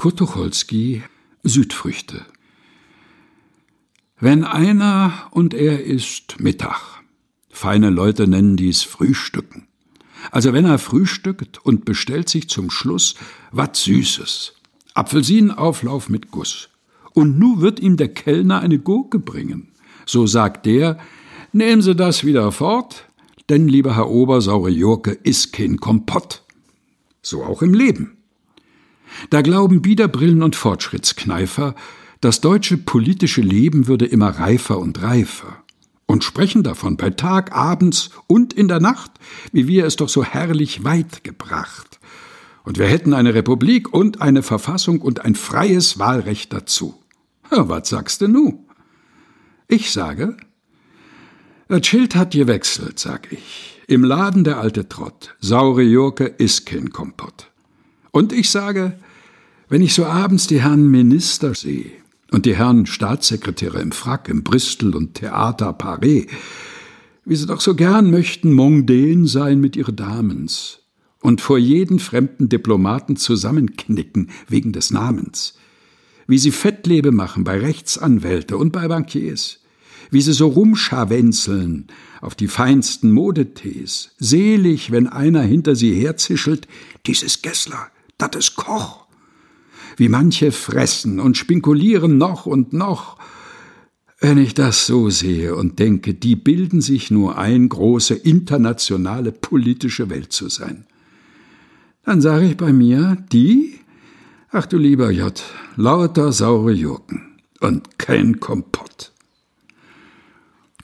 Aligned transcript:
Kurt 0.00 0.16
Tucholsky 0.16 1.02
Südfrüchte 1.42 2.24
Wenn 4.18 4.44
einer 4.44 5.28
und 5.30 5.52
er 5.52 5.84
ist 5.84 6.40
Mittag. 6.40 7.02
Feine 7.50 7.90
Leute 7.90 8.26
nennen 8.26 8.56
dies 8.56 8.82
Frühstücken. 8.82 9.68
Also 10.30 10.54
wenn 10.54 10.64
er 10.64 10.78
frühstückt 10.78 11.58
und 11.66 11.84
bestellt 11.84 12.30
sich 12.30 12.48
zum 12.48 12.70
Schluss 12.70 13.14
wat 13.52 13.76
Süßes. 13.76 14.54
Apfelsinenauflauf 14.94 16.08
mit 16.08 16.30
Guss. 16.30 16.70
Und 17.12 17.38
nu 17.38 17.60
wird 17.60 17.78
ihm 17.78 17.98
der 17.98 18.08
Kellner 18.08 18.60
eine 18.60 18.78
Gurke 18.78 19.18
bringen. 19.18 19.68
So 20.06 20.26
sagt 20.26 20.64
der, 20.64 20.98
nehmen 21.52 21.82
Sie 21.82 21.94
das 21.94 22.24
wieder 22.24 22.52
fort, 22.52 23.04
denn, 23.50 23.68
lieber 23.68 23.96
Herr 23.96 24.08
Ober, 24.08 24.40
saure 24.40 24.70
Jurke 24.70 25.10
ist 25.10 25.52
kein 25.52 25.76
Kompott. 25.76 26.42
So 27.20 27.44
auch 27.44 27.60
im 27.60 27.74
Leben. 27.74 28.16
Da 29.30 29.42
glauben 29.42 29.82
Biederbrillen 29.82 30.42
und 30.42 30.56
Fortschrittskneifer, 30.56 31.74
das 32.20 32.40
deutsche 32.40 32.76
politische 32.76 33.40
Leben 33.40 33.86
würde 33.86 34.06
immer 34.06 34.28
reifer 34.28 34.78
und 34.78 35.02
reifer 35.02 35.62
und 36.06 36.24
sprechen 36.24 36.62
davon 36.62 36.96
bei 36.96 37.10
Tag, 37.10 37.52
abends 37.52 38.10
und 38.26 38.52
in 38.52 38.68
der 38.68 38.80
Nacht, 38.80 39.12
wie 39.52 39.68
wir 39.68 39.86
es 39.86 39.96
doch 39.96 40.08
so 40.08 40.24
herrlich 40.24 40.84
weit 40.84 41.24
gebracht. 41.24 42.00
Und 42.64 42.78
wir 42.78 42.86
hätten 42.86 43.14
eine 43.14 43.32
Republik 43.32 43.94
und 43.94 44.20
eine 44.20 44.42
Verfassung 44.42 45.00
und 45.00 45.24
ein 45.24 45.34
freies 45.34 45.98
Wahlrecht 45.98 46.52
dazu. 46.52 47.00
Ja, 47.50 47.68
was 47.68 47.88
sagst 47.88 48.20
du 48.20 48.28
nu? 48.28 48.66
Ich 49.66 49.92
sage, 49.92 50.36
das 51.68 51.86
Schild 51.86 52.16
hat 52.16 52.32
gewechselt, 52.32 52.98
sag 52.98 53.32
ich. 53.32 53.80
Im 53.86 54.04
Laden 54.04 54.44
der 54.44 54.58
alte 54.58 54.88
Trott. 54.88 55.36
Saure 55.40 55.82
Jurke 55.82 56.24
ist 56.24 56.66
kein 56.66 56.90
Kompott. 56.90 57.50
Und 58.10 58.32
ich 58.32 58.50
sage, 58.50 58.98
wenn 59.70 59.82
ich 59.82 59.94
so 59.94 60.04
abends 60.04 60.48
die 60.48 60.60
Herren 60.60 60.90
Minister 60.90 61.54
sehe 61.54 61.92
und 62.32 62.44
die 62.44 62.56
Herren 62.56 62.86
Staatssekretäre 62.86 63.80
im 63.80 63.92
Frack, 63.92 64.28
im 64.28 64.42
Bristol 64.42 64.96
und 64.96 65.14
Theater 65.14 65.72
Paris, 65.72 66.26
wie 67.24 67.36
sie 67.36 67.46
doch 67.46 67.60
so 67.60 67.76
gern 67.76 68.10
möchten 68.10 68.52
mondän 68.52 69.26
sein 69.26 69.60
mit 69.60 69.76
ihren 69.76 69.94
Damens 69.94 70.80
und 71.20 71.40
vor 71.40 71.56
jeden 71.56 72.00
fremden 72.00 72.48
Diplomaten 72.48 73.14
zusammenknicken 73.14 74.30
wegen 74.48 74.72
des 74.72 74.90
Namens, 74.90 75.54
wie 76.26 76.38
sie 76.38 76.50
Fettlebe 76.50 77.12
machen 77.12 77.44
bei 77.44 77.56
Rechtsanwälte 77.60 78.56
und 78.56 78.72
bei 78.72 78.88
Bankiers, 78.88 79.60
wie 80.10 80.20
sie 80.20 80.32
so 80.32 80.48
rumscharwenzeln 80.48 81.86
auf 82.20 82.34
die 82.34 82.48
feinsten 82.48 83.12
Modetees, 83.12 84.16
selig, 84.18 84.90
wenn 84.90 85.06
einer 85.06 85.42
hinter 85.42 85.76
sie 85.76 85.94
herzischelt, 85.94 86.66
dieses 87.06 87.42
Gessler, 87.42 87.86
das 88.18 88.30
ist 88.34 88.56
Koch, 88.56 88.99
wie 89.96 90.08
manche 90.08 90.52
fressen 90.52 91.20
und 91.20 91.36
spinkulieren 91.36 92.18
noch 92.18 92.46
und 92.46 92.72
noch. 92.72 93.18
Wenn 94.20 94.36
ich 94.36 94.52
das 94.54 94.86
so 94.86 95.08
sehe 95.08 95.54
und 95.56 95.78
denke, 95.78 96.12
die 96.12 96.36
bilden 96.36 96.80
sich 96.80 97.10
nur 97.10 97.38
ein, 97.38 97.68
große 97.68 98.14
internationale 98.14 99.32
politische 99.32 100.10
Welt 100.10 100.32
zu 100.32 100.48
sein, 100.48 100.84
dann 102.04 102.20
sage 102.20 102.46
ich 102.46 102.56
bei 102.56 102.72
mir, 102.72 103.16
die, 103.32 103.78
ach 104.50 104.66
du 104.66 104.76
lieber 104.76 105.10
J, 105.10 105.42
lauter 105.76 106.32
saure 106.32 106.72
Jurken 106.72 107.38
und 107.60 107.98
kein 107.98 108.40
Kompott. 108.40 109.12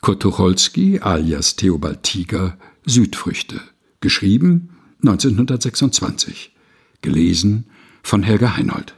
Kurt 0.01 0.21
Tucholsky 0.21 0.99
alias 0.99 1.55
Theobald 1.55 2.03
Tiger 2.03 2.57
Südfrüchte, 2.85 3.61
geschrieben 3.99 4.69
1926, 5.03 6.55
gelesen 7.01 7.65
von 8.03 8.23
Helga 8.23 8.55
Heinold. 8.57 8.95